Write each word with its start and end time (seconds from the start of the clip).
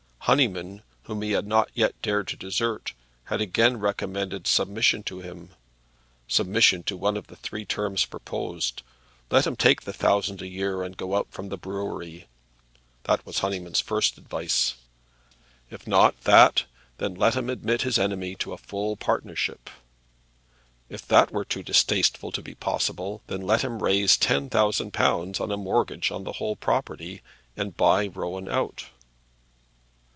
Honyman, 0.25 0.83
whom 1.05 1.23
he 1.23 1.31
had 1.31 1.47
not 1.47 1.71
yet 1.73 1.99
dared 2.03 2.27
to 2.27 2.37
desert, 2.37 2.93
had 3.25 3.41
again 3.41 3.77
recommended 3.77 4.45
submission 4.45 5.01
to 5.03 5.19
him, 5.19 5.49
submission 6.27 6.83
to 6.83 6.95
one 6.95 7.17
of 7.17 7.25
the 7.25 7.35
three 7.35 7.65
terms 7.65 8.05
proposed. 8.05 8.83
Let 9.31 9.47
him 9.47 9.55
take 9.55 9.81
the 9.81 9.91
thousand 9.91 10.39
a 10.43 10.47
year 10.47 10.83
and 10.83 10.95
go 10.95 11.15
out 11.15 11.31
from 11.31 11.49
the 11.49 11.57
brewery. 11.57 12.27
That 13.03 13.25
was 13.25 13.39
Honyman's 13.39 13.79
first 13.81 14.17
advice. 14.19 14.75
If 15.71 15.87
not 15.87 16.21
that, 16.21 16.65
then 16.99 17.15
let 17.15 17.35
him 17.35 17.49
admit 17.49 17.81
his 17.81 17.97
enemy 17.97 18.35
to 18.37 18.53
a 18.53 18.59
full 18.59 18.95
partnership. 18.97 19.71
If 20.87 21.05
that 21.07 21.31
were 21.31 21.43
too 21.43 21.63
distasteful 21.63 22.31
to 22.33 22.43
be 22.43 22.53
possible, 22.53 23.23
then 23.25 23.41
let 23.41 23.63
him 23.63 23.81
raise 23.81 24.17
ten 24.17 24.51
thousand 24.51 24.93
pounds 24.93 25.39
on 25.39 25.51
a 25.51 25.57
mortgage 25.57 26.11
on 26.11 26.25
the 26.25 26.33
whole 26.33 26.55
property, 26.55 27.23
and 27.57 27.75
buy 27.75 28.05
Rowan 28.05 28.47
out. 28.47 28.85